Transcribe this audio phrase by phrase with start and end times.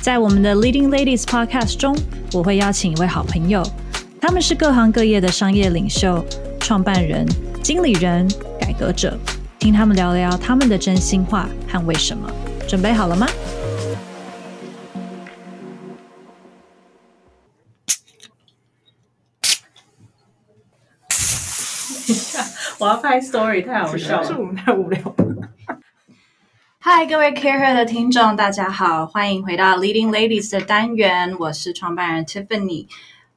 [0.00, 1.94] 在我们的 Leading Ladies Podcast 中，
[2.32, 3.62] 我会邀请一位好朋友，
[4.20, 6.24] 他们是各行各业的商业领袖、
[6.60, 7.26] 创办人、
[7.62, 8.26] 经理人、
[8.58, 9.18] 改革者，
[9.58, 12.30] 听他们聊聊他们的真心话和为什么。
[12.66, 13.26] 准备好了吗？
[22.06, 22.42] 等一下，
[22.78, 25.37] 我要拍 Story，太好笑了，是我们太无聊了。
[26.90, 32.86] 嗨，各位 CAREhER 的听众，大家好，欢迎回到 Leading Ladies 的单元，我是创办人 Tiffany。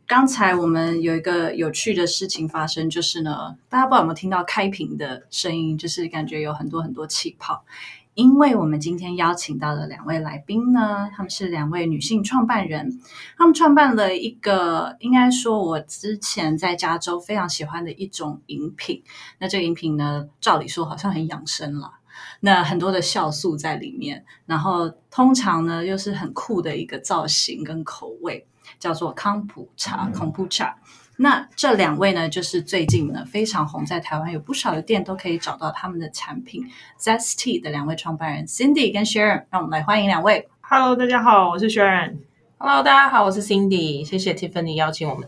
[0.07, 7.66] 刚才我们有一个有趣的事情发生，就是呢，大家不知道有没有听到开瓶的声音，就是感觉有很多很多气泡。
[8.13, 13.02] 因为我们今天邀请到的两位来宾呢，他们是两位女性创办人，
[13.38, 19.03] 他们创办了一个，应该说我之前在加州非常喜欢的一种饮品。
[19.39, 21.95] 那这个饮品呢，照理说好像很养生了。
[22.42, 28.45] 那很多的酵素在里面，然后通常呢又是很酷的一个造型跟口味，
[28.80, 30.73] 叫做康普茶 （Kombucha）。
[31.17, 36.67] 那这两位呢，就是最近呢非常红，在台湾有不少的店都可以找到他们的产品。
[37.00, 40.50] Zesty 的两位创办人 Cindy 跟 Sharon，让我们来欢迎两位。
[40.62, 42.17] Hello，大家好，我是 Sharon。
[42.58, 44.03] Hello，大家好，我是 Cindy。
[44.03, 45.28] 谢谢 Tiffany 邀请我们。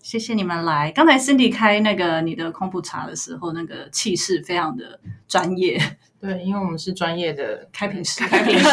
[0.00, 0.92] 谢谢你们来。
[0.92, 5.80] 刚才 Cindy 开那个你的空铺茶的时候，那个气势非常的专业。
[6.22, 8.22] 对，因为我们是专业的开瓶师。
[8.22, 8.64] 开瓶师。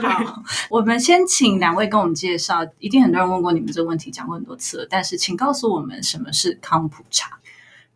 [0.00, 2.64] 好， 我们先请两位跟我们介绍。
[2.78, 4.86] 一定很多人问过你们这个问题，讲过很多次了。
[4.88, 7.36] 但是，请告诉我们什么是康普茶？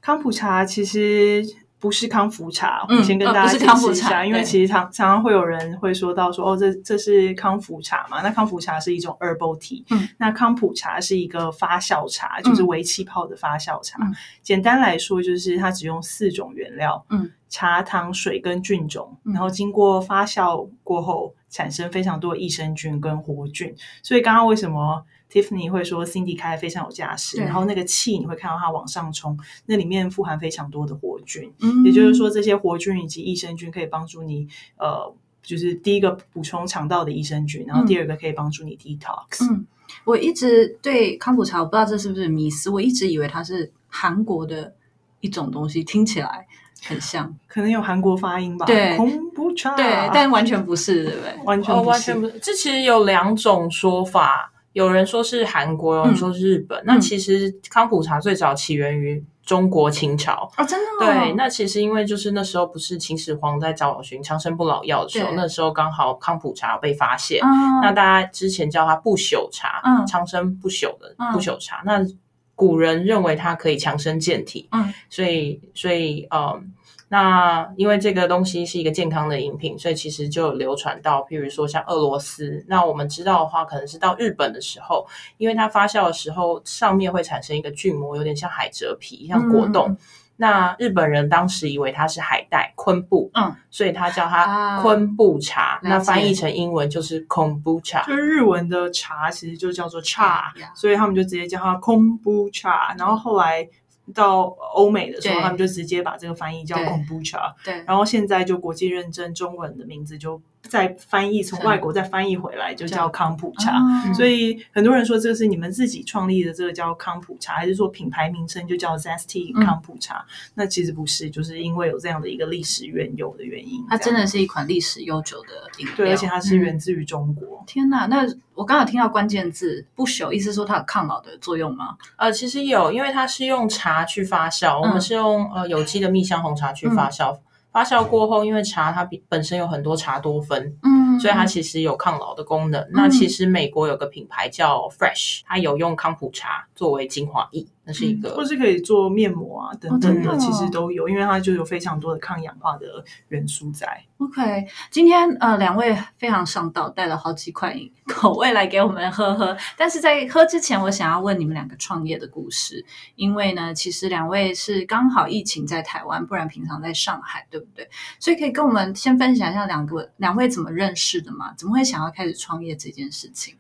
[0.01, 1.47] 康普茶其实。
[1.83, 8.23] 不是康复茶，我先跟大家解释一下，因为其实常常常会有人会说到说，哦，这这是康复茶嘛？
[8.23, 13.99] 那康复茶是一种 herbal tea，嗯，那康普茶是一个发酵茶，就是微气泡的发酵茶。
[14.01, 23.75] 嗯、简单来说，就是它只用四种原料，嗯，茶、糖、水跟菌种，然后经过发酵过后，产生非常多益生菌跟活菌。
[24.05, 35.11] 所以刚刚为什么？Tiffany 会说，Cindy 开的非常有架势，然后那个气你会看到它往上冲，那里面富含非常多的活菌，嗯、也就是说这些活菌以及益生菌可以帮助你，呃，
[35.43, 39.51] 就是第一个补充肠道的益生菌，然后第二个可以帮助你 detox。
[39.51, 39.67] 嗯，
[40.05, 44.75] 我一直对康普茶，我不知道这是不是迷思，我一直以为它是韩国的
[45.21, 46.47] 一种东西，听起来
[46.83, 48.67] 很像，可能有韩国发音吧？
[48.67, 51.35] 对，空普茶，对，但完全不是，对不对？
[51.47, 52.39] 完全不是，完全不是。
[52.39, 54.52] 这其实有两种说法。
[54.73, 56.79] 有人说是韩国，有人说是日本。
[56.81, 61.07] 嗯、那其实康普茶最早起源于中国清朝啊、哦，真的、哦。
[61.07, 67.41] 对，那其实因为就是那时候不是秦始皇在找寻长生不老药的时候，那时候刚好康普茶被发现。
[67.43, 71.83] 嗯、那大家之前叫它不朽茶，嗯、长生不朽的不朽茶。
[71.85, 72.15] 嗯、那
[72.55, 76.73] 古人认为它可以强身健体，嗯，所以所以嗯。
[77.13, 82.65] 那因为这个东西是一个健康的饮品，所以其实就流传到，譬如说像俄罗斯。
[82.67, 85.07] 那我们知道的话，可能是到日本的时候，
[85.37, 89.89] 因为它发酵的时候上面会产生一个菌膜，有点像海蜇皮，像果冻。
[89.91, 89.97] 嗯、
[90.37, 95.75] 那日本人当时以为它是海带昆布，嗯，所以他叫它昆布茶。
[95.75, 102.99] 啊、那翻译成英文就是 kombucha，就是日文的茶其实就叫做茶，嗯、所以他们就直接叫它 kombucha。
[102.99, 103.69] 然后后来。
[104.13, 104.43] 到
[104.75, 110.41] 欧美的时候，他们就直接把这个翻译叫 kombucha，对，然后现在就国际认证中文的名字就。
[110.69, 120.19] 再翻译从外国再翻译回来就叫康普茶，嗯、所以很多人说这个是你们自己创立的，这个叫康普茶，还是说品牌名称就叫 Zesty 康普茶？
[120.19, 123.85] 嗯、那其实不是，就是因为有这样的一个历史缘由的原因。
[123.89, 125.49] 它真的是一款历史悠久的
[125.79, 127.59] 饮料，对，而且它是源自于中国。
[127.61, 131.97] 嗯、天哪，那我刚刚有听到关键字不朽，意思说它有抗老的作用吗？
[132.17, 137.37] 呃，其实有，因为它是用茶去发酵，嗯、我们是用呃有机的蜜香红茶去发酵。
[137.73, 142.79] 嗯发酵过后，因为茶它比本身有很多茶多酚，嗯，所以它其实有抗老的功能。
[142.83, 147.67] 嗯、那其实美国有个品牌叫 Fresh，它有用康普茶作为精华液。
[147.85, 154.05] 那是一个，或是可以做面膜啊等等的，其实都有，因为它就有非常多的抗氧化的元素在。
[154.19, 157.77] OK，今天呃两位非常上道，带了好几款
[158.07, 159.57] 口味来给我们喝喝。
[159.77, 162.85] 但是在喝之前，我想要问你们两个创业的故事，
[163.17, 167.89] 因为呢，其实两位是刚好疫情在台湾，不然平常在上海，对不对？
[168.21, 171.53] 所以可以跟我们先分享一下两个两位怎么认识的嘛？
[171.57, 173.57] 怎么会想要开始创业这件事情？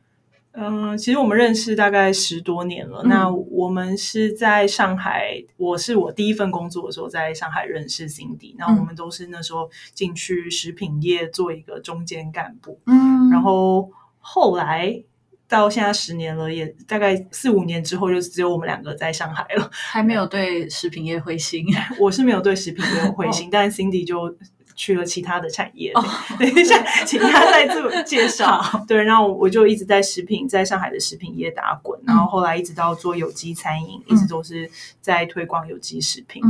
[0.54, 3.00] 嗯，其实我们认识大概十多年了。
[3.04, 8.54] 嗯、那我们是在上海，我是我第一份工作的时候在上海认识 Cindy。
[8.58, 12.78] 那我们都是那时候进去食品业做一个中间干部。
[12.86, 13.90] 嗯，然后
[14.20, 15.02] 后来
[15.48, 21.64] 到现在十年了，也大概四五年之后，就只有我们两个在上海了，还没有对食品业灰心。
[21.98, 24.36] 我是没有对食品业灰心， 哦、但 Cindy 就。
[24.74, 25.92] 去了其他的产业，
[26.38, 28.62] 等一下，请他再自我介绍。
[28.86, 34.70] 对，然后我就一直在食品，在上海的食品业打滚，然后后来一直到做有机餐饮，一直都是
[35.00, 36.42] 在推广有机食品。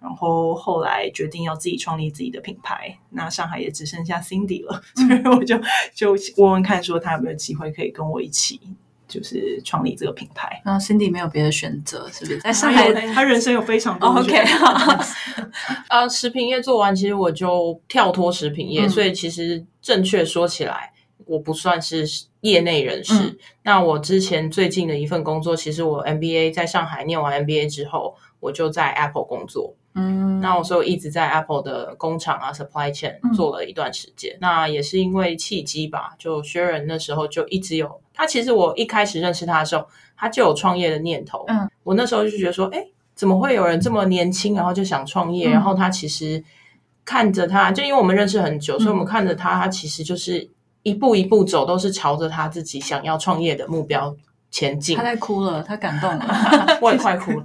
[0.00, 5.58] 然后后来决定要自己创立自己的品牌，那上海也只剩下 Cindy 了，所以我就
[5.94, 8.60] 就问问看，说他有没有机会可以跟我一起。
[9.10, 12.38] 就是创立这个品牌，然后 Cindy 没有别的选择，是不是？
[12.38, 14.08] 在上海，他人生有非常多。
[14.08, 14.38] Oh, OK，
[15.88, 20.92] 呃，食品业做完，其实我就跳脱食品业，嗯、所以其实正确说起来，
[21.26, 22.06] 我不算是
[22.42, 23.14] 业内人士。
[23.14, 29.74] 嗯、那我之前最近的一份工作，其实我 MBA 在上海念完 MBA 之后，我就在 Apple 工作。
[29.94, 34.32] 嗯，那我所以一直在 Apple 的工厂啊，supply chain 做了一段时间。
[34.34, 38.24] 嗯、那也是因为契机吧，就 Sharon 那时候就一直有他。
[38.24, 41.44] 其实我一开始认识他的时候，他就有创业的念头。
[41.48, 45.48] 嗯，我那时候就觉得说，哎，怎么会有人这么年轻，然后就想创业？
[45.48, 46.42] 嗯、然后他其实
[47.04, 50.48] 看着他，就因为我们认识很久，嗯、所以我们看着他，他其实就是
[50.84, 54.14] 一步一步走，都是朝着他自己想要创业的目标。
[54.50, 57.44] 前进，他在哭了，他感动了， 我也快哭了。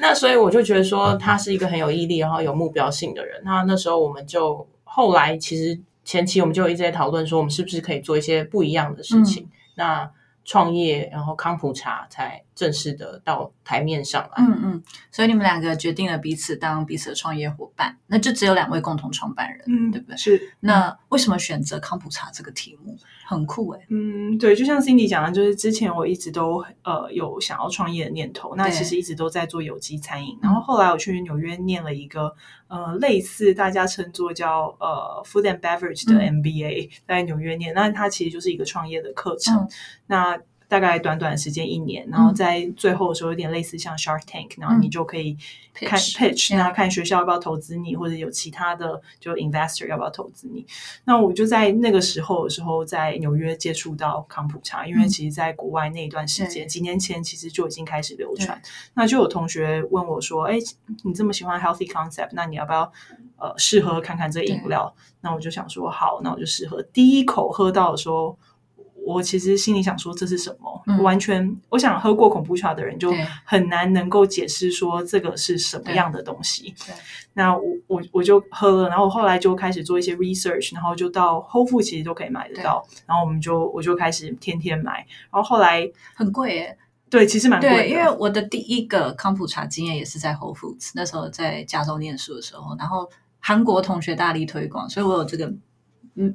[0.00, 3.42] 那所以我就觉得说，他是一个很有毅力，然后有目标性的人。
[3.44, 9.44] 那那时候我们就后来其实前期我们就一直在讨论说，我们是不是可以做一些不一样的事情。
[9.44, 10.10] 嗯、那
[10.44, 14.30] 创业，然后康普茶才正式的到台面上来。
[14.38, 20.16] 嗯嗯，所以你们两个决定了彼此当彼此的创业伙伴，那就只有两位共同创办人，嗯，对不对？
[20.16, 20.54] 是。
[20.60, 22.96] 那为什么选择康普茶这个题目？
[23.30, 30.36] 很酷哎、欸，嗯，对，就像 Cindy 讲的，就是之前我一直都呃有想要创业的念头，那其实一直都在做有机餐饮。
[30.42, 32.34] 然后后来我去纽约念了一个
[32.66, 39.56] 呃类似大家称作叫呃 Food and Beverage 的 MBA，、嗯、在纽约念，那它其实就是一个创业的课程。
[39.58, 39.68] 嗯、
[40.08, 45.36] 那大概短短时间一年，然后在最后的时候有点类似像 Shark Tank，然后你就可以
[45.74, 50.64] 看 pitch，然后看学校要不要投资你，或者有其他的就 investor 要不要投资你。
[51.04, 58.62] 那我就在那个时候的时候，在纽约接触到康普茶，因为其实在国外那一段时间，几年前其实就已经开始流传。
[58.94, 60.56] 那就有同学问我说：“哎，
[61.02, 62.92] 你这么喜欢 healthy concept，那你要不要
[63.38, 66.80] 呃试喝看看这饮料？”那我就想说好，那我就试喝。
[66.80, 68.38] 第一口喝到的时候。
[69.14, 70.82] 我其实心里想说，这是什么？
[70.86, 73.12] 嗯、完全，我想喝过 Kombucha 的人就
[73.44, 76.74] 很难能够解释说这个是什么样的东西。
[77.34, 82.86] 那我我我就喝了，然后后来就开始做一些 research，然后就到 Whole Foods 其实都可以买得到。
[83.06, 86.78] 然后我们就我就开始天天买，然后后来很贵耶。
[87.08, 87.88] 对，其实蛮贵的。
[87.88, 93.10] 因为我的第一个康普茶经验也是在 Whole Foods，那时候在加州念书的时候，然后
[93.40, 95.52] 韩国同学大力推广，所以我有这个。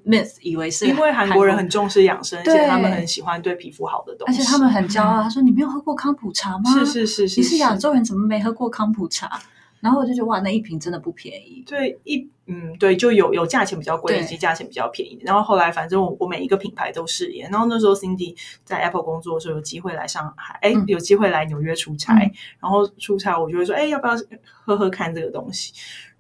[0.06, 5.22] Myth 以为是因为韩国人很重视养生，而且他们很喜欢对皮肤好的东西，而且他们很骄傲。
[5.24, 9.40] 他说：“你没有喝过康普茶吗？”是是是是，你是亚洲人，怎么没喝过康普茶？
[9.82, 11.64] 然后我就觉得哇，那一瓶真的不便宜。
[11.68, 15.20] 对，一嗯，对，就有有价钱比较贵，以及价钱比较便宜。
[15.22, 17.48] 然后后来反正我我每一个品牌都试验。
[17.52, 22.14] 然后那时候 Cindy 在 Apple 工作的时候，有机会来上海，哎，有机会来纽约出差。
[22.60, 24.16] 然后出差我就会说：“哎，要不要
[24.64, 25.72] 喝喝看这个东西？”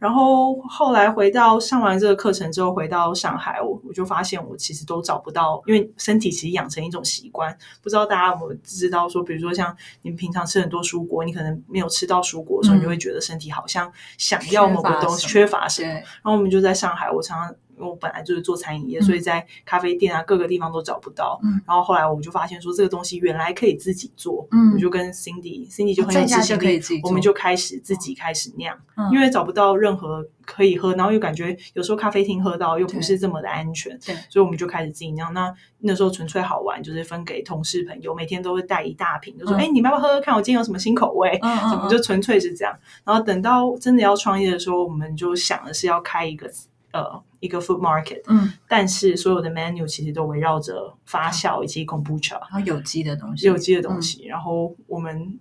[0.05, 15.89] 然后后来回到上完这个课程之后，回到上海，我我就发现我其实都找不到，因为身体其实养成一种习惯，不知道大家有没有知道说，比如说像你们平常吃很多蔬果，你可能没有吃到蔬果的时候，嗯、你就会觉得身体好像想要某个东西，缺乏什么。
[15.89, 17.55] 然后我们就在上海，我常常。
[17.77, 21.39] 因为我本来就是做餐饮业，嗯、所以在咖啡店啊各个地方都找不到。
[21.43, 24.47] 嗯，然后后来我就发现说这个东西原来可以自己做。
[24.51, 28.77] 嗯，我就跟 Cindy，Cindy、嗯、就很有自信力，我们就开始自己开始酿。
[28.95, 33.97] 嗯，因为找不到任何可以喝，然后又感觉有时候咖啡厅喝到又不是这么的安全。
[34.05, 35.33] 对，所以我们就开始自己酿。
[35.33, 40.33] 那那时候纯粹好玩，就是分给同事朋友，每天都会带一大瓶，就说：“哎、嗯，你们要不要喝喝看？
[40.35, 42.73] 我今天有什么新口味？”嗯 就纯粹是这样。
[43.03, 46.49] 然后等到真的要创业的时候，我们就想的是要开一个。
[46.95, 54.23] 呃，一个 food market，嗯，但是所有的 menu 其实都围绕着发酵以及 kombucha，然后有机的东西，有机的东西。
[54.25, 55.37] 嗯、然后我们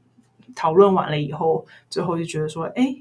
[0.56, 2.92] 讨论完了以后，最后就觉得说，哎，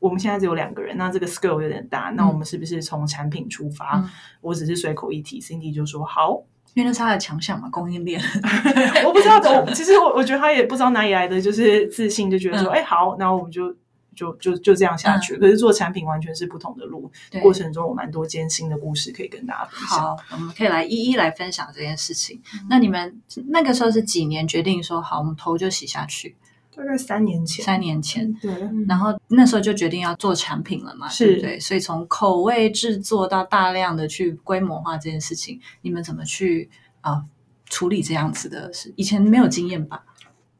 [0.00, 4.00] 我们现在只有两个人，那这个 scale 有点大，嗯、那我们是不是从产品出发？
[4.00, 6.42] 嗯、我只是随口一提，Cindy 就说好，
[6.74, 8.20] 因为那是他的强项嘛，供应链。
[9.06, 13.72] 我不知道， 我其实我我觉得他也不知道哪里来的就是自信，就觉得说，哎、嗯，好，那我们就。
[14.14, 15.36] 就就就这样下去。
[15.36, 17.10] 嗯、可是做产品完全是不同的路，
[17.42, 20.00] 过程中有蛮多艰辛的故事可以跟大家分享。
[20.00, 22.40] 好，我们可以来一一来分享这件事情。
[22.54, 26.36] 嗯、那你们那个时候是几年决定说好，我们头就洗下去？
[26.74, 28.50] 大概三年前，三年前，对。
[28.88, 31.60] 然后那时候就决定要做产品了嘛，是对不对？
[31.60, 36.70] 所以从口味制作到大量的去规模化这件事情，你们怎么去
[37.02, 37.24] 啊、呃、
[37.66, 38.90] 处理这样子的事？
[38.96, 40.02] 以前没有经验吧？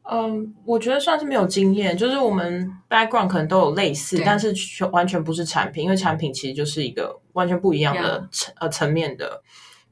[0.09, 4.53] 嗯，我觉得算是没有经验，就是我们 background 可能都有类似，但是
[4.91, 9.41] 完全不是产品，因为产品其实就是一个完全不一样的层呃层面的。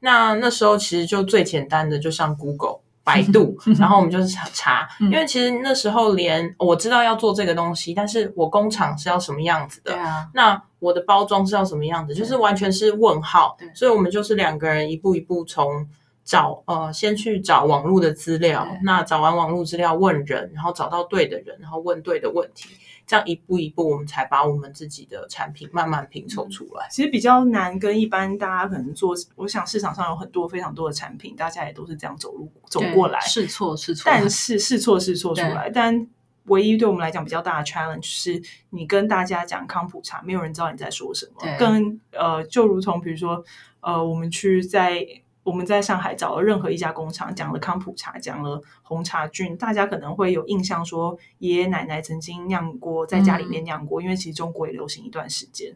[0.00, 2.80] 那那时候其实就最简单的，就上 Google。
[3.04, 15.84] 百度， 然后我们就是查查，因为其实那时候连我知道要做这个东西，但是我工厂是要什么样子的，啊，那我的包装是要什么样子，就是完全是问号，所以我们就是两个人一步一步从
[16.24, 22.70] 找呃，先去找网络的资料，那找完网络资料问人，然后找到对的人，然后问对的问题。
[23.04, 26.86] 这样一步一步，我们才把我们自己的产品慢慢拼凑出来。
[26.88, 35.68] 其实比较难，跟一般大家可能做，我想市场上有很多非常多的产品，大家也都是这样走路走过来，试错试错，但是试错试 错出来。
[35.68, 36.06] 但
[36.44, 41.42] 唯一对我们来讲比较大的 challenge 是，你跟大家讲康普茶，没有人知道你在说什么。
[41.58, 43.44] 跟呃，就如同比如说
[43.80, 45.04] 呃，我们去在。
[45.44, 55.74] 我们在上海找了任何一家工厂，讲了康普茶，讲了红茶菌，大家可能会有印象，说爷爷奶奶曾经酿过，在家里面酿过，嗯、因为其实中国也流行一段时间。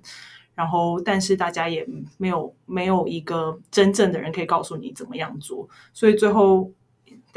[0.54, 6.70] 然后，但是大家也没有没有一个真正的人可以告诉你怎么样做，所以最后。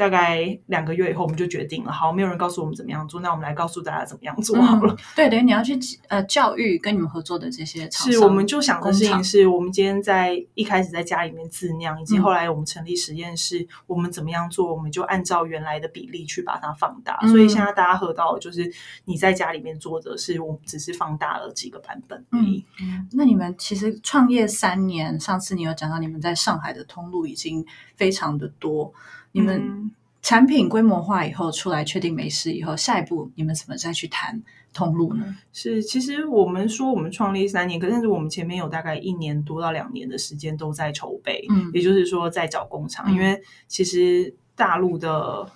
[0.00, 1.92] 大概两个月以后，我们就决定了。
[1.92, 4.94] 好，没有人告诉我们怎么样做，那我们来告诉大家怎么样做好了。
[4.94, 5.78] 嗯、对，等于你要去
[6.08, 8.12] 呃教育跟你们合作的这些厂商。
[8.14, 17.18] 是，我们就想的事情是我们今天在一开始在家里面自酿，以及后来我们成立实验室，嗯、我们怎么样做，我们就按照原来的比例去把它放大。
[17.20, 18.72] 嗯、所以现在大家喝到的就是
[19.04, 22.64] 你在家里面做的是，我们只是放大了几个版本而已。
[22.80, 27.62] 嗯，那你们其实创业三年，上次你有讲到你们在上海的通路已经
[27.96, 28.90] 非常的多。
[29.32, 29.90] 你们
[30.22, 34.42] 产品规模化以后出来，确定没事以后，下一步你们怎么再去谈
[34.74, 35.36] 通路呢？
[35.52, 45.50] 是，其实我们说我们创立三年，可是我们前面有大概一年多到两年的时间都在筹备，嗯，也就是说在找工厂，嗯、因为其实大陆的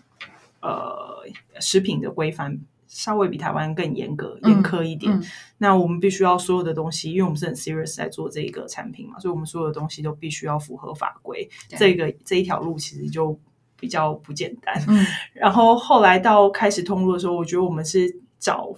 [0.61, 1.25] 呃
[1.61, 5.13] 食品的规范稍微比台湾更严格、严苛一点。
[5.13, 5.25] 嗯嗯、
[5.59, 11.47] 那我们必须要所有的东西，因为我们是很 serious 在做这个产品嘛，所以我们所有的东西都必须要符合法规。
[11.69, 13.39] 对这个这一条路其实就。
[13.85, 18.73] 比较不简单，嗯， 然后后来到开始通路的时候，我觉得我们是找，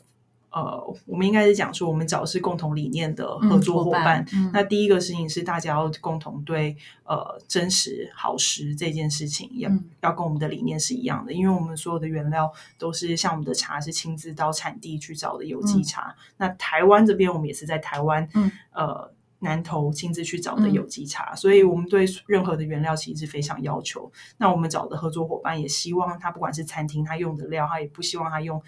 [0.51, 4.27] 呃，我们应该是讲说，我们找是共同理念的合作伙伴。
[4.33, 16.17] 嗯嗯、那第一个事情是大家要共同对呃真实好食这件事情要，要、嗯、要跟我们的理念是一样的，因为我们所有的原料都是像我们的茶是亲自到产地去找的有机茶。
[16.19, 19.15] 嗯、那台湾这边我们也是在台湾，嗯，呃。
[19.41, 24.11] 南投亲自去找的有机茶，嗯、所以我们对任何的原料其实是非常要求。
[24.39, 28.63] 那我们找的合作伙伴也希望他不管是餐厅他用的料，他也不希望他用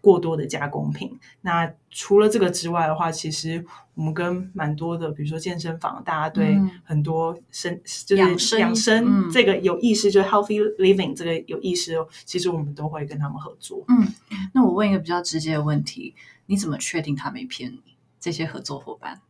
[0.00, 1.16] 过多的加工品。
[1.42, 11.94] 那除了这个之外的话，其实我们跟蛮多的，比如说健身房，大家对很多生、嗯、就是养生这个有意识，嗯、就是 healthy living 这个有意识，
[12.24, 13.84] 其实我们都会跟他们合作。
[13.88, 14.08] 嗯，
[14.52, 16.14] 那我问一个比较直接的问题：
[16.46, 17.96] 你怎么确定他没骗你？
[18.18, 19.20] 这些合作伙伴？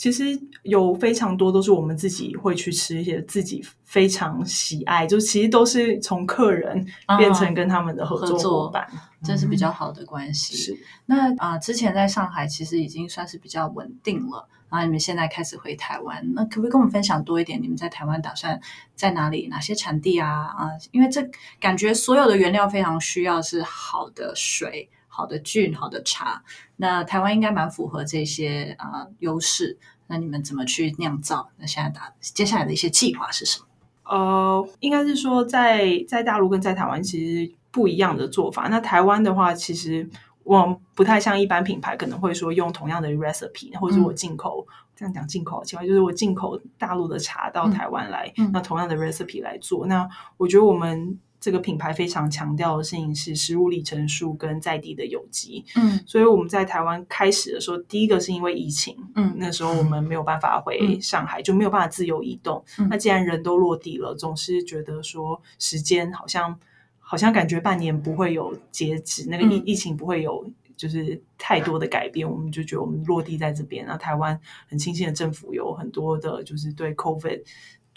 [0.00, 0.24] 其实
[0.62, 6.86] 有非常多都是我们自己会去吃一些自己非常喜爱，就其实都是从客人
[7.18, 8.90] 变成跟他们的合作伙伴，
[9.22, 10.56] 这是比较好的关系。
[10.56, 17.62] 是那啊、呃，之前在上海其实已经算是比较稳定了，然后你们现在开始回台湾，那可不可以跟我们分享多一点？
[17.62, 18.58] 你们在台湾打算
[18.94, 19.48] 在哪里？
[19.48, 20.46] 哪些产地啊？
[20.56, 21.22] 啊、呃，因为这
[21.60, 24.88] 感觉所有的原料非常需要是好的水。
[25.12, 26.42] 好的菌，好的茶，
[26.76, 29.76] 那台湾应该蛮符合这些啊、呃、优势。
[30.06, 31.50] 那你们怎么去酿造？
[31.58, 33.66] 那现在打接下来的一些计划是什么？
[34.04, 38.68] 呃，应该是说在在大陆跟在台湾其实不一样的做法。
[38.68, 40.08] 那台湾的话，其实
[40.44, 49.86] 我不太像一般品牌可能会说用同样的 recipe，或者是我进口、嗯、这样讲进口，其实就是我进口大陆的茶到台湾来，嗯、那同样的 recipe 来做。
[49.86, 51.18] 那我觉得我们。
[51.40, 62.62] 这个品牌非常强调的事情是食物里程数跟在地的有机，嗯，所以我们在台湾开始的时候，第一个是因为疫情，嗯，那时候我们没有办法回上海，嗯、就没有办法自由移动。
[62.78, 66.58] 嗯、那既然人都落地了，总是觉得说时间好像
[66.98, 70.44] 好像感觉半年不会有截止，那个疫疫情不会有
[70.76, 77.40] 就是太多的改变，嗯、我们就觉得我们落地在这边，然后台湾很庆幸的政府有很多的就是对 COVID。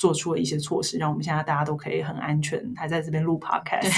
[0.04, 3.90] 做出了一些措施，让我们现在大家都可以很安全，还在这边录 podcast。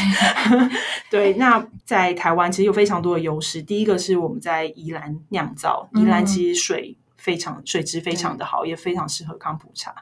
[1.10, 3.60] 对， 对，那在台湾其实有非常多的优势。
[3.60, 9.96] 第一个是我们在宜兰酿造，宜兰其实水非常、嗯、水质非常的好，也非常适合康普茶。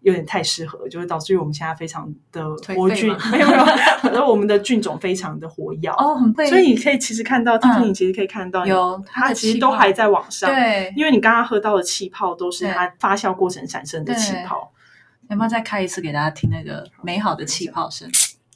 [0.00, 2.44] 有点太适合，就是导致于我们现在非常的
[2.74, 3.64] 活菌， 没有没有，
[4.02, 6.44] 反正我们的菌种非常的活跃哦，很会。
[6.46, 14.71] 所以你可以其实看到，今天你其实可以看到，有它其实都还在往上，对，因为你刚刚喝到的气泡都是它发酵过程产生的气泡。
[15.32, 18.08] 有没有再开一次给大家听那个美好的气泡声？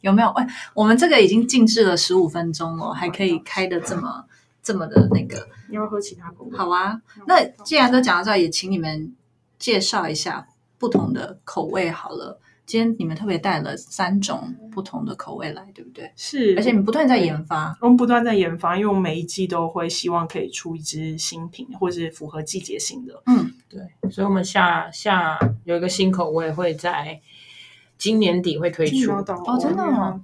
[0.02, 0.28] 有没有？
[0.30, 4.24] 哎，我们这个已经静置了十五分钟了，还可以开的这么
[4.62, 5.48] 这么的那个。
[5.68, 6.56] 你要喝其他口味？
[6.56, 9.12] 好啊，那既然都讲到这，也请你们
[9.58, 10.46] 介绍一下。
[10.78, 16.10] 不同的口味好了，今天你们特别带了三种不同的口味来，对不对？
[16.16, 23.22] 是，而且你们不断在研发，我们不断在研发，因为我们每一季都会希望可以出一支新品，或是符合季节性的。
[23.26, 23.80] 嗯，对，
[24.10, 27.20] 所以我们下下有一个新口味会在
[27.96, 30.20] 今年底会推出哦，真的吗？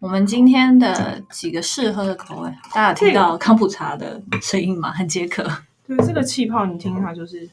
[0.00, 4.90] 我们今天的几个试喝的口味，大家有听到康普茶的声音吗？
[4.90, 5.48] 很解渴。
[5.86, 7.48] 对，这个气泡你听它就是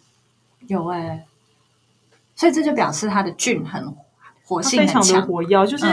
[0.65, 1.26] 有哎、欸。
[2.37, 3.93] 所以这就表示它的菌很
[4.45, 5.65] 活性很强，非常的活跃。
[5.65, 5.85] 就是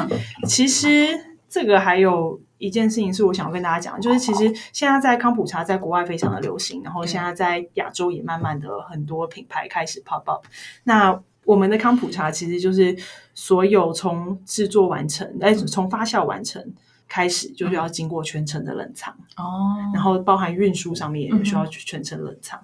[0.47, 1.09] 其实
[1.49, 10.45] 这个还有一件事情是我想要跟大家讲，就是其实现在在康普茶在国外非常的流行，然后现在在亚洲也慢慢的很多品牌开始 pop up。
[10.85, 12.97] 那我们的康普茶其实就是
[13.35, 16.63] 所有从制作完成，哎，从发酵完成
[17.09, 22.63] 开始，就是要经过全程的冷藏哦，然后包含运输上面也需要全程冷藏。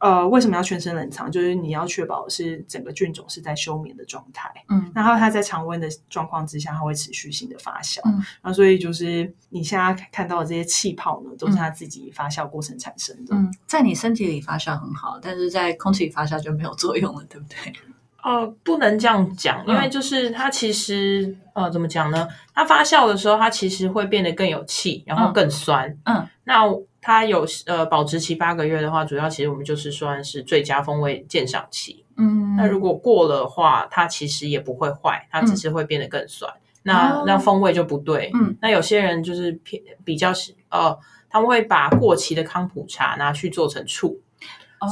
[0.00, 1.30] 呃，为什么要全身冷藏？
[1.30, 17.56] 就是你要确保是整个菌种是在休眠的状态，嗯，然后它在常温的状况之下，它会持续性的发酵，嗯，然后所以就是你现在看到的这些气泡呢，都是它自己发酵过程产生的，嗯，在你身体里发酵很好，但是在空气里发酵就没有作用了，对不对？
[18.24, 22.26] 呃，不能这样讲，因为就是它其实呃，怎么讲呢？
[22.54, 26.64] 它发酵的时候，它其实会变得更有气，然后更酸，嗯，那。
[27.00, 32.04] 它有呃保质期八个月的话，主要其实我们就是算是最佳风味鉴赏期。
[32.16, 36.52] 嗯，那如果过了的话，它其实也不会坏，它只是会变得更酸。
[36.52, 38.30] 嗯、那那风味就不对。
[38.34, 40.32] 嗯，那有些人就是偏比较
[40.68, 40.98] 呃，
[41.30, 44.20] 他们会把过期的康普茶拿去做成醋，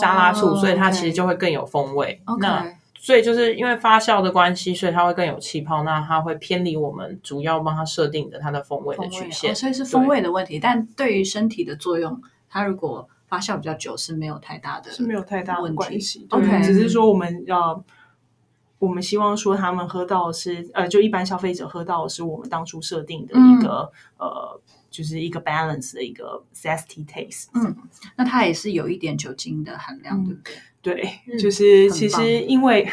[0.00, 2.22] 沙拉醋，哦、所以它其实就会更有风味。
[2.24, 2.38] Okay.
[2.40, 2.72] 那
[3.08, 10.56] 所以就是因为发酵的关系，所以它会更有气泡，那它会偏离我们主要帮它设定的它的风味的曲线，哦，所以是风味的问题。
[10.56, 15.98] 对但对于身体的作用，它如果发酵比较久是没有太大的，是没有太大的问题。
[16.28, 16.62] ，Okay.
[16.62, 17.82] 只是说我们要，
[18.78, 27.46] 我们希望说他们喝到的是，呃，就一般消费者喝到的是我们当初设定的一个，嗯、呃，就是一个 balance 的一个 zesty taste。
[27.54, 27.76] 嗯，
[28.16, 30.54] 那它也是有一点酒精的含量，嗯、对不对？
[30.80, 32.88] 对，就是其实因为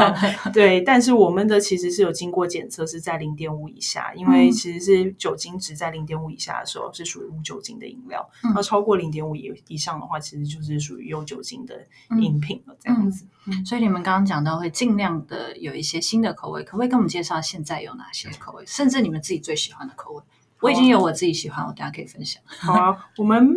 [0.52, 11.74] 对，但是我们的其实是有经过检测，是在零点五以下，因为其实是酒精值在零点五以下的时候是属于无酒精的饮料，那超过零点五以以上的话，其实就是属于有酒精的
[12.20, 13.24] 饮品了，这样子。
[13.64, 20.22] 所以你们刚刚讲到会尽量的有一些新的口味，可不可以跟我们介绍现在有哪些口味，甚至你们自己最喜欢的口味？
[20.60, 22.42] 我已经有我自己喜欢，我大家可以分享。
[22.60, 23.48] 好啊，我们。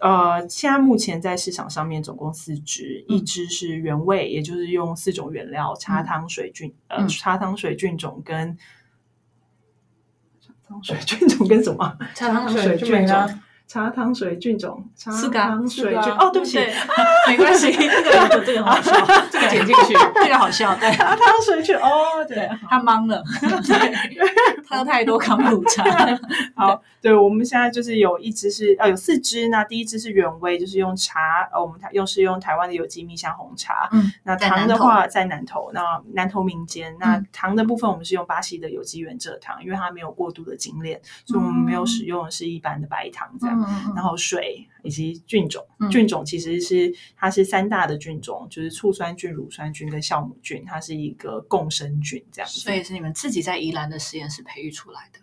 [0.00, 8.58] 呃，现在目前在市场上面总共四支，嗯、一支是原味，也就是用四种原料：茶汤水菌，嗯、呃，茶汤水菌种跟
[10.42, 11.96] 茶汤水菌种跟什么？
[12.16, 13.40] 茶汤水菌种。
[13.68, 16.58] 茶汤水菌种，茶汤水菌哦，对不起，
[17.26, 18.92] 没关系，这个这个好笑，
[19.32, 23.22] 这个剪进去，这个好笑，对，茶汤水菌哦，对，他懵了，
[24.72, 25.84] 喝太多康普茶，
[26.56, 43.60] 好，对，我们现在就是有一支是，呃，有四支，那第一支是原味，就是用茶，呃，我们台用是用台湾的有机蜜香红茶，嗯，那糖的话在南投，那南投民间，那糖的部分我们是用巴西的有机原蔗糖，因为它没有过度的精炼，所以我们没有使用的是一般的白糖这样。
[43.94, 52.60] 然后水以及菌种，嗯、菌种其实是它是三大的菌种，就是醋酸菌、乳酸菌跟酵母菌，它是一个共生菌这样子。
[52.60, 55.18] 所以是你们自己在宜兰的实验室培育出来的。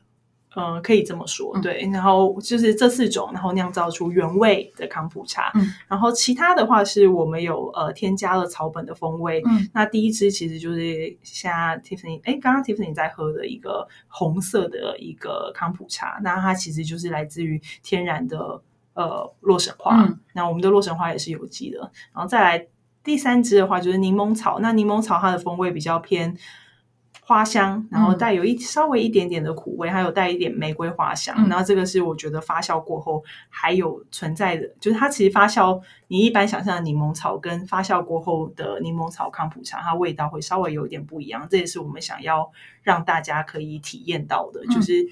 [0.56, 1.88] 嗯，可以这么说，对。
[1.94, 5.52] 然后就是这四种，然后酿造出原味的康普茶。
[5.54, 9.44] 嗯，然后其他的话是我们有呃添加了草本的风味。
[9.46, 18.60] 嗯，那第一支其实就是像 Tiffany，哎，刚刚 Tiffany 在喝的一个红色的一个康普茶，那它其实就是来自于天然的
[18.96, 20.02] 呃洛神花。
[20.02, 21.80] 嗯，那我们的洛神花也是有机的。
[22.12, 22.68] 然后再来
[23.04, 26.36] 第三支的话就是柠檬草，那柠檬草它的风味比较偏。
[27.30, 31.36] 花香，然后带有一稍微一点点的苦味，还有带一点玫瑰花香。
[31.38, 41.48] 嗯、然后这个是我觉得发酵过后还有存在的，就是它其实发酵，你一般想象的柠檬草跟发酵过后的柠檬草康普茶，它味道会稍微有一点不一样。
[41.48, 45.08] 这也是我们想要让大家可以体验到的，嗯、就是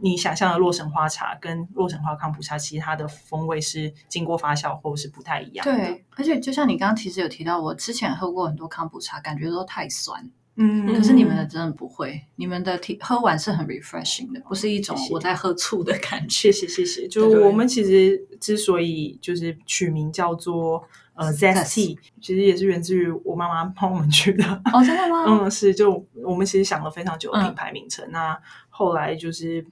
[0.00, 5.72] 你想象的洛神花茶跟洛神花康普茶，其实它的风味是经过发酵后是不太一样的。
[5.72, 10.28] 对，而且就像你刚刚其实有提到，我之前喝过很多康普茶，感觉都太酸。
[10.56, 16.28] 嗯，可是你们的真的不会，你们的喝完是很 refreshing 的，不是一种我在喝醋的感觉。
[16.28, 24.44] 谢谢谢谢，就我们其实之所以就是取名叫做呃 Zesty，其实也是源自于我妈妈帮我们取的。
[24.74, 25.24] 哦，真的吗？
[25.46, 28.38] 嗯，是，就我们其实想了非常久的品牌名称，那
[28.68, 29.64] 后来就是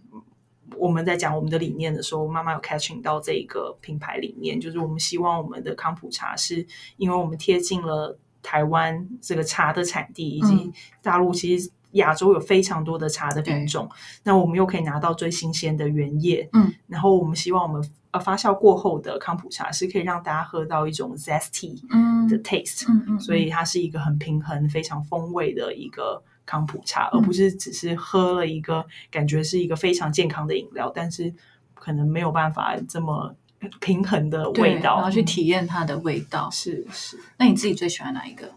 [0.77, 6.67] 我们在讲我们的理念的时候，妈妈有 catching 到这一个品牌理念，就是我们希望我们的康普茶是
[6.97, 8.19] 因为我们贴近了。
[8.43, 10.73] 台湾这个茶的产地，以及
[11.03, 13.87] 大陆，其实亚洲有非常多的茶的品种。
[13.91, 21.81] 嗯、那我们又可以拿到最新鲜的原叶，嗯，然后我们希望我们呃发酵过后的康普茶是可以让大家喝到一种 zesty
[22.29, 31.35] 的 taste，嗯，嗯，嗯，所以它是一个很平衡、非常风味的一个康普茶，嗯、而不是只是喝了一个感觉是一个非常健康的饮料，但是
[31.75, 33.35] 可能没有办法这么。
[33.81, 36.49] 平衡的味道，然后去体验它的味道。
[36.49, 38.51] 嗯、是是，那你自己最喜欢哪一个？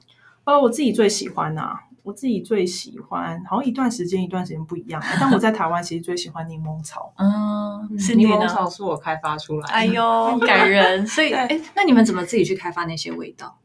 [0.46, 5.02] 哦，我自己最喜欢啊，我自己最喜欢，好像一段时间一段时间不一样。
[5.20, 7.14] 但我在台湾其实最喜欢柠檬草。
[7.18, 9.74] 嗯，是柠檬草是我开发出来的。
[9.74, 11.06] 哎呦， 感人。
[11.08, 13.58] 所以，哎，那你们怎么自己去开发那些味道？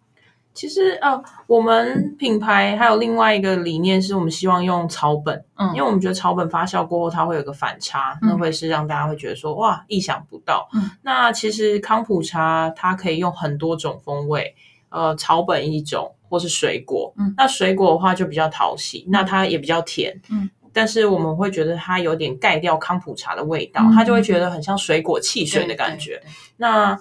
[0.58, 10.68] 其实呃，我们品牌还有另外一个理念，是我们希望用草本，嗯，因为我们觉得草本发酵过后，它会有个反差，嗯、那会是让大家会觉得说，哇，意想不到。
[10.74, 14.52] 嗯，那其实康普茶它可以用很多种风味，
[14.88, 26.20] 呃，草本一种，或是水果，嗯，那水果的话就比较讨喜，那它也比较甜，嗯，但是我们会觉得它有点盖掉康普茶的味道，嗯、它就会觉得很像水果汽水的感觉，
[26.56, 26.98] 那。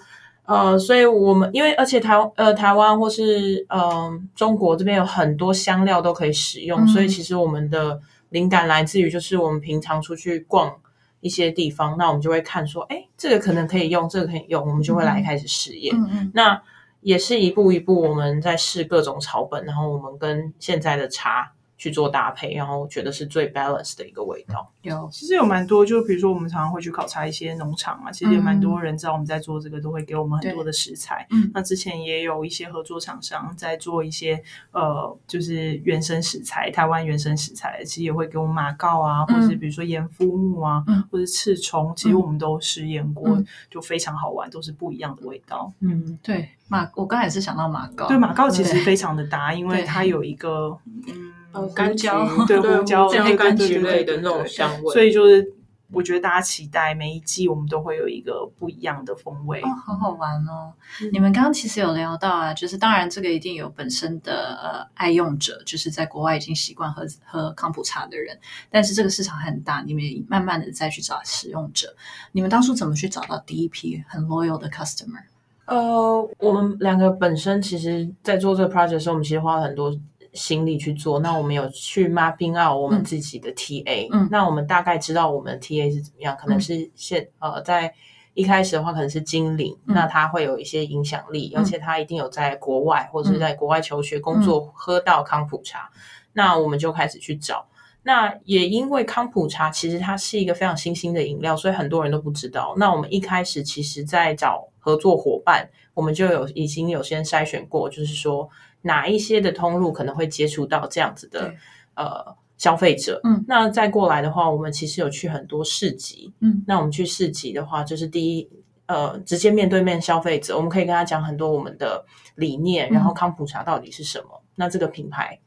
[0.48, 10.74] 呃，所以我们因为而且台呃台湾或是呃中国这边有很多香料都可以使用，嗯、所以其实我们的灵感来自于就是我们平常出去逛
[11.20, 15.96] 一些地方，那我们就会看说，哎，这个可能可以用，这个可以用，我们就会来开始实验。
[15.96, 16.62] 嗯嗯，那
[17.02, 21.52] 也是一步一步我们在试各种草本，然后我们跟现在的茶。
[21.78, 24.72] 去做搭配，然后觉得是最 balance 的一个味道。
[24.82, 31.28] 有，其实有蛮多，就比如说我们常常会去考察一些农场嘛，其实有蛮多人知道我们在做这个，都会给我们很多的食材。
[31.30, 45.72] 嗯，那之前也有一些合作厂商在做一些呃，就是原生食材，台湾原生食材，其实也会给我们马告啊，或者是比如说盐肤木啊，嗯、或者赤虫，其实我们都实验过，嗯、就非常好玩，都是不一样的味道。
[45.82, 50.76] 嗯，对，马，我刚才也是想到马告，对，马告其实非常的搭，因为它有一个
[51.08, 51.34] 嗯。
[51.76, 52.08] 柑橘
[52.46, 55.54] 对胡椒这样柑橘类的那种香味，所以就是
[55.92, 60.74] 我觉得大家期待每一季我们都会有一个不一样的风味，哦，好好玩哦！
[61.02, 68.38] 嗯、你们刚刚其实有聊到啊，就是当然这个一定有本身的呃爱用者，就是在国外已经习惯喝喝康普茶的人，
[68.70, 71.96] 但是这个市场很大，你们也慢慢的再去找使用者。
[72.34, 75.24] 你们当初怎么去找到第一批很 loyal 的 customer？
[75.68, 79.98] 呃，我们两个本身其实在做这个 project 的时候，我们其实花了很多。
[80.38, 87.92] 心力去做，那我们有去 mapping out 我们自己的 TA，嗯，那我们大概知道我们的 TA 是怎么样，可能是现呃在
[88.36, 95.90] 一开始的话，可能是精灵，嗯、那他会有一些影响力，嗯、而且他一定有在国外或者是在国外求学工作，嗯、喝到康普茶，
[96.34, 97.66] 那我们就开始去找。
[98.04, 102.76] 那也因为康普茶其实它是一个非常新兴的饮料，所以很多人都不知道。
[102.78, 108.48] 那我们一开始其实在找合作伙伴，我们就有已经有先筛选过，就是说。
[108.82, 111.54] 哪一些的通路可能会接触到这样子的
[111.96, 113.20] 呃消费者？
[113.24, 116.34] 嗯，那再过来的话，我们其实有去很多市集。
[116.40, 118.50] 嗯，那我们去市集的话，就是第一
[118.86, 124.28] 呃，直接面对面消费者，我们可以跟他讲很多我们的理念，然后康普茶到底是什么？
[124.32, 125.40] 嗯、那这个品牌，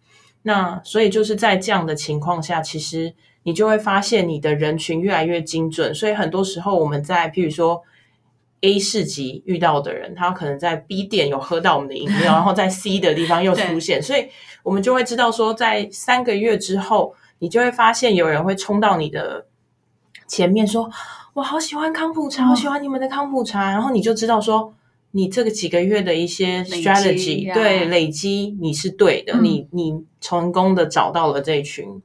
[0.43, 3.15] 那所以就是在这样的情况下，其实
[3.45, 5.95] 你就会发现你的人群越来越精准。
[5.95, 7.83] 所以很多时候我们在譬如说。
[8.63, 14.29] A 市集遇到的人，他可能在 B 店有喝到我们的饮料， 然后在 C 的地方又出现，所以
[14.63, 19.47] 我们就会知道说，在三个月之后，你就会发现有人会冲到你的
[20.29, 20.91] 前面说
[21.35, 24.75] ：“我好喜欢康普茶，我、哦、喜欢你们的康普茶。”然后你就知道说，
[25.13, 32.03] 你这个几个月的一些 strategy，对累积你是对的，嗯、你你成功的找到了这一群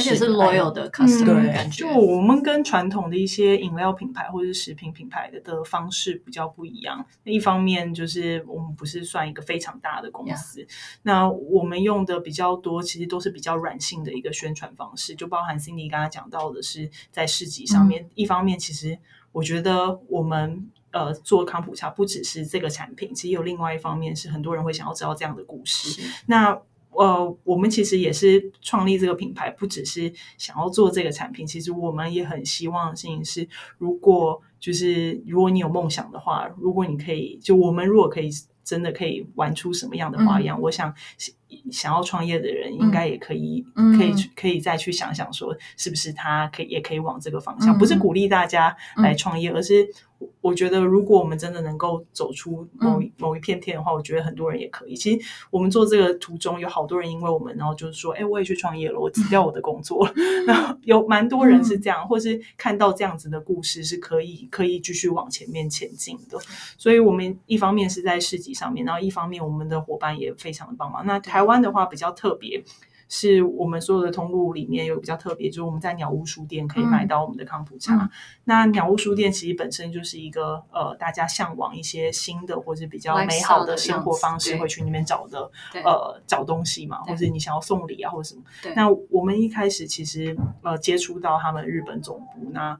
[0.00, 1.84] 而且是 loyal 的 customer 的感觉。
[1.84, 7.04] 就我们跟传统的一些饮料品牌或者是食品品牌的的方式比较不一样。
[7.24, 10.68] 那一方面就是我们不是算一个非常大的公司，Yeah.
[11.02, 18.04] 那我们用的比较多，其实都是比较软性的一个宣传方式，就包含 Cindy 刚刚讲到的是在市集上面。
[18.04, 18.98] 嗯、一方面，其实
[19.32, 26.02] 我觉得我们呃做康普茶不只是这个产品，其实有另外一方面是很多人会想要知道这样的故事。
[26.26, 26.60] 那
[26.92, 31.46] 呃，我们其实也是创立这个品牌，不只是想要做这个产品。
[31.46, 33.48] 其实我们也很希望的事情是，
[33.78, 38.28] 如果就是如果你有梦想的话，如果你可以，就我们如果可以
[38.62, 40.94] 真的可以玩出什么样的花样，嗯、我想
[41.70, 49.88] 想要创业的人应该也可以，嗯、可以可以再去想想说，是不是他可以也可以往这个方向，嗯、不是鼓励大家来创业，嗯、而是。
[50.42, 54.94] 我觉得，如果我们真的能够走出某一某一片天的话，嗯、我觉得很多人也可以。
[54.94, 60.06] 其实，我们做这个途中，有好多人因为我们，然后就是说，哎，我也去创业了，我辞掉我的工作。
[60.14, 66.38] 嗯、 然后有蛮多人是这样，嗯、或是看到这样子的故事，是可以可以继续往前面前进的。
[66.76, 71.06] 所以，我们一方面是在市集上面，然后一方面我们的伙伴也非常的帮忙。
[71.06, 72.64] 那台湾的话比较特别。
[73.12, 77.96] 是我们所有的通路里面有比较特别，就是我们在鸟屋书店可以买到我们的康普茶。
[77.96, 78.10] 嗯、
[78.44, 85.50] 那鸟屋书店其实本身就是一个呃，大家向往一些新的或者比较美好的生活方式，会去那边找的
[85.82, 88.42] 呃找东西嘛，或者你想要送礼啊或者什么。
[88.62, 92.78] 对那我们一开始其实呃接触到他们日本总部，那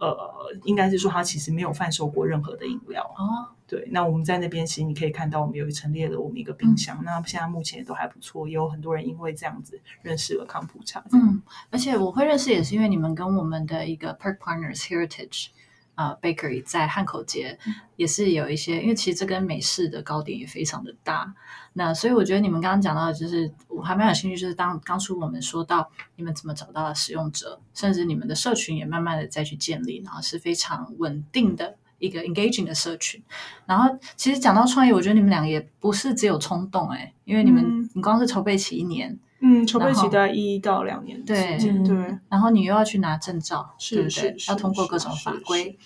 [0.00, 0.18] 呃
[0.64, 3.54] 应该是说他其实没有贩售过任何的饮料哦。
[3.72, 6.94] 对，那我们在那边其实你可以看到，我们有陈列了我们一个冰箱。
[7.00, 11.02] 嗯、那现在目前也都还不错，也有很多人因为这样子认识了康普茶。
[11.10, 15.46] 嗯，而且我会认识也是因为你们跟我们的一个 Perk Partners Heritage
[15.94, 17.58] 啊、呃、Bakery 在汉口街
[17.96, 21.34] 也是有一些，因为其实这跟美式的糕点也非常的大。
[21.72, 31.78] 那所以我觉得你们刚刚讲到的就是我还蛮有兴趣，就是当当初我们说到你们怎么找到了使用者，甚至你们的社群也慢慢的再去建立，然后是非常稳定的。
[32.02, 33.22] 一个 engaging 的社群，
[33.64, 39.18] 然后其实讲到创业，我觉得你们两个也不是只有冲动哎，因为你们、嗯、你光是筹备起一年。
[39.44, 42.18] 嗯，筹备期大概一到两年的时间，对对。
[42.28, 44.36] 然后你又要去拿证照，对不对？
[44.48, 45.76] 要通过各种法规。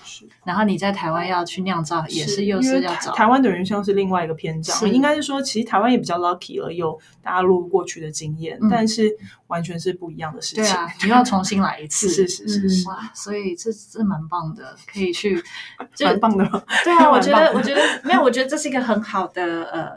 [0.44, 3.12] 然后你在台湾要去酿造，也是又是要找。
[3.12, 9.10] 台湾等于像是另外一个篇章，应该是说，其实台湾也比较 lucky 了，有大陆过去的经验，但是
[9.46, 10.62] 完全是不一样的事情。
[10.62, 12.08] 对啊，你要重新来一次。
[12.12, 12.88] 是是是是。
[12.88, 15.42] 哇，所以这这蛮棒的，可以去。
[16.04, 16.44] 蛮棒的。
[16.84, 19.92] 对啊， 我觉得我觉得没有，我觉得这是一个很好的呃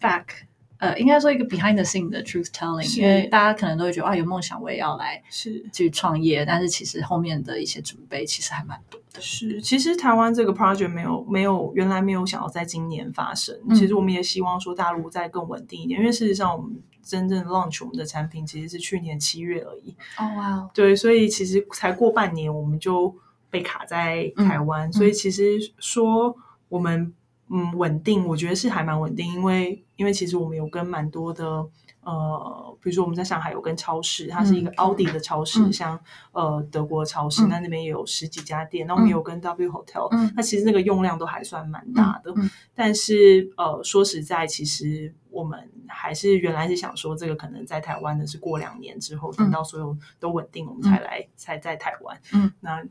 [0.00, 0.46] fact。
[0.78, 9.20] 呃，应该说一个 behind the scene 的 truth telling，因为大家可能都会觉得啊，有梦想我也要来是去创业，但是其实后面的一些准备其实还蛮多的。
[9.20, 19.96] 是，其实台湾这个 project 没有没有原来没有想要在今年发生，嗯、其实我们也希望说大陆再更稳定一点，因为事实上我们真正 launch 我们的产品其实是去年七月而已。
[20.18, 23.16] 哦哇，wow、对，所以其实才过半年我们就
[23.48, 26.36] 被卡在台湾，嗯、所以其实说
[26.68, 27.14] 我们。
[27.48, 31.64] 嗯，稳定，我觉得是还蛮稳定，因为因为其实我们有跟蛮多的
[32.00, 35.98] 呃，比如说我们在上海有跟超市，它是一个奥迪的超市，嗯、像
[36.32, 42.34] 呃德国超市，嗯、那那边也有十几家店，那我们有跟 W Hotel，嗯、那其实那个用量都还算蛮大的，
[42.74, 52.84] 但是呃说实在，其实我们还是原来是想说这个可能在台湾的是过两年之后，等到所有都稳定，我们才来、嗯、才在台湾，嗯，那。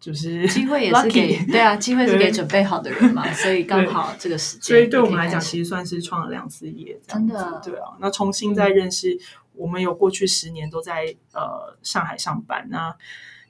[0.00, 7.96] 就是 机会也是给对啊，机会是给准备好的人嘛， 所以刚好这个时间，所以对我们来讲，其实算是创了两次业，真的对啊。
[8.00, 9.18] 那重新再认识，
[9.54, 12.94] 我们有过去十年都在呃上海上班那。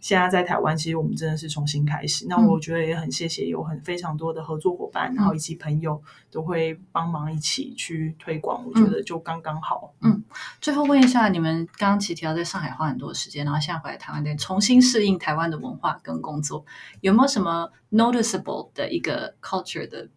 [0.00, 2.26] 现在在台湾，其实我们真的是重新开始。
[2.28, 8.64] 那我觉得也很谢谢有很非常多的合作伙伴，嗯、然后以及朋友都会帮忙一起去推广。
[8.64, 9.92] 我觉得就刚刚好。
[10.00, 10.22] 嗯，
[10.61, 16.64] 最后问一下，你们刚刚提到在上海花很多时间，然后现在回来台湾，得重新适应台湾的文化跟工作，
[17.00, 20.08] 有没有什么 noticeable 的一个 culture 的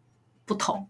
[0.46, 0.88] 不同？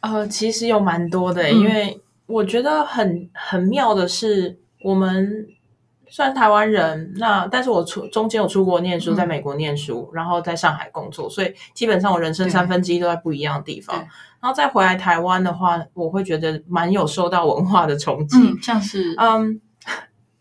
[0.00, 5.46] 呃，其实有蛮多的，嗯、因为我觉得很很妙的是我们。
[6.10, 13.96] 算台湾人，那但是我出中间有出国念书，在美国念书，嗯、然后在上海工作，所以基本上我人生三分之一都在不一样的地方。
[14.40, 19.60] 然后再回来台湾的话，我会觉得蛮有受到文化的冲击，嗯、像是嗯，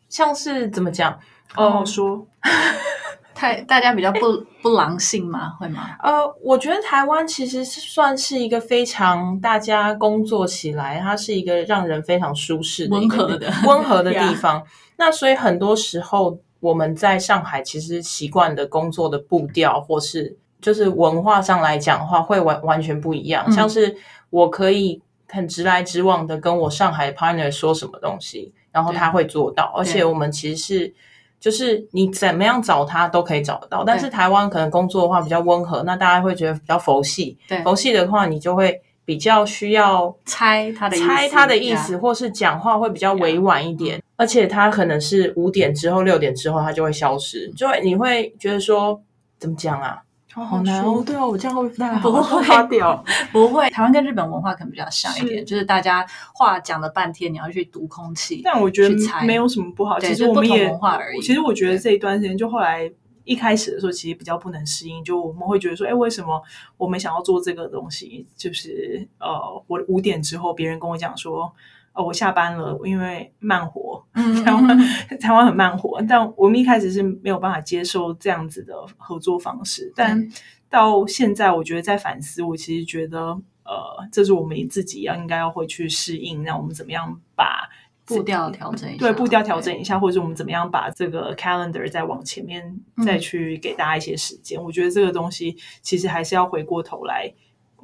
[0.09, 1.19] 像是怎么讲？
[1.53, 2.25] 好好说，
[3.35, 4.19] 太大家比较不
[4.61, 5.49] 不狼性吗？
[5.59, 5.97] 会吗？
[6.01, 14.63] 呃，我觉得台湾其实是算是一个非常大家工作起来，它是一个让人非常舒适的、温和的、温和的地方。
[14.99, 23.45] 那所以很多时候我们在上海其实习惯的工作的步调，或是就是文化上来讲的话，会完完全不一样。
[23.47, 23.95] 嗯、像是
[24.29, 30.93] 我可以很直来直往的跟我上海 partner 说什么东西，然后他会做到，而且我们其实是
[31.39, 33.85] 就是你怎么样找他都可以找得到。
[33.85, 37.37] 但是台湾可能工作的话比较温和，那大家会觉得比较佛系。
[37.47, 43.99] 对，佛系的话，你就会比较需要猜他的意思猜他的意思，或是讲话会比较委婉一点。
[44.15, 49.01] 而且他可能是五点之后、六点之后，他就会消失，就会你会觉得说
[49.39, 50.03] 怎么讲啊？
[50.31, 53.67] 好难哦，对啊，我这样会不太好，不会发掉， 不会。
[53.71, 58.41] 台湾跟日本文化可能比较像一点，就是大家话讲了半天，你要去读空气。
[58.43, 58.95] 但我觉得
[59.25, 60.71] 没有什么不好，其实我们也，
[61.23, 62.89] 其实我觉得这一段时间，就后来
[63.29, 66.41] 一开始的时候，其实比较不能适应，就我们会觉得说，哎，为什么
[66.77, 68.25] 我们想要做这个东西？
[68.35, 71.53] 就是呃，我五点之后，别人跟我讲说。
[71.91, 74.77] 哦，我下班了，因为慢活，台湾
[75.19, 79.91] 台湾很慢活，但我们一开始是没有办法接受这样子的合作方式。
[79.95, 80.29] 但
[80.69, 83.19] 到现在，我觉得在反思，我其实觉得，
[83.65, 87.67] 呃，这是我们自己要应该要会去适应，让我们怎么样把
[88.17, 94.59] 步调调整一下，对，步调调整一下，或者我们怎么样把这个 calendar 再往前面再去给大家一些时间。
[94.59, 97.33] 嗯，我觉得这个东西其实还是要回过头来。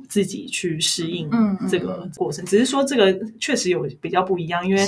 [0.09, 1.31] 自己去适应
[1.69, 4.85] 这个过程，嗯嗯、只是说这个确实有比较不一样，因为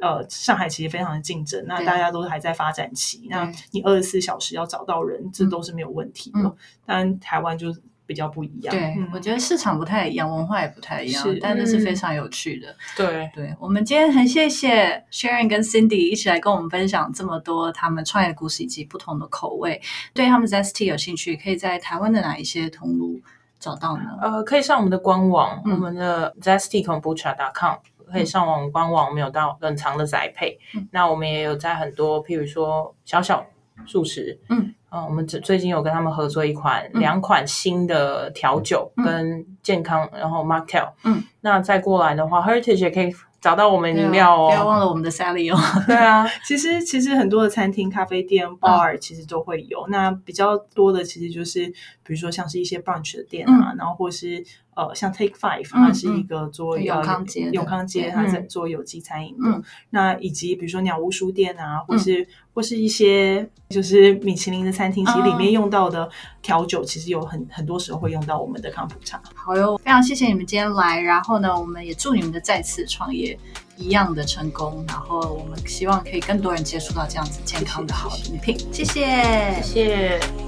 [0.00, 6.40] 呃，上海其实非常的竞争，那大家都还在发展期，那你二十四小时要找到人，这都是没有问题的。
[6.40, 7.70] 嗯、但台湾就
[8.08, 12.74] 比较不一样，对，嗯、我觉得市场不太一样，文化也不太一样，是但那是非常有趣的。
[12.96, 19.80] 对，对，我们今天很谢谢 Sharon 跟 Cindy 一起来跟我们分享这么多他们创业故事以及不同的口味。
[20.14, 23.20] 对他们 Zesty 有兴趣，可以在台湾的哪一些通路？
[23.60, 24.04] 找到呢？
[24.22, 27.74] 呃，可以上我们的官网，嗯、我们的 zestykombucha.com，
[28.10, 30.58] 可以上网官网，我们有到冷藏的宅配。
[30.74, 33.44] 嗯、那我们也有在很多，譬如说小小
[33.84, 43.14] 素食，嗯，呃，我们最最近有跟他们合作一款两、嗯、款新的调酒跟健康，嗯、然后 Martel 嗯，那再过来的话，Heritage 也可以。
[43.40, 45.56] 找到我们饮料哦，不要忘了我们的 Sally 哦。
[45.86, 49.86] 对啊，其实其实很多的餐厅、咖啡店、bar 其实都会有。
[49.90, 51.68] 那比较多的其实就是，
[52.02, 54.44] 比如说像是一些 brunch 的店啊，然后或是
[54.78, 59.60] 呃，像 Take Five，它是一个做永康街，永康街它在做有机餐饮的。
[59.90, 66.08] 那以及比如说鸟屋书店啊，或是或是一些就是米其林的餐厅，其实里面用到的
[66.40, 69.20] 调酒，其实有很很多时候会用到我们的康普茶。
[69.34, 73.36] 好哟，非常谢谢你们今天来，然后呢，我们也祝你们的再次创业
[73.76, 78.56] 一样的成功，然后我们希望可以更多人接触到这样子健康的好饮品。
[78.70, 80.47] 谢谢，谢谢。